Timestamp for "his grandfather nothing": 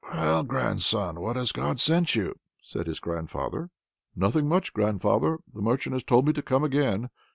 2.87-4.47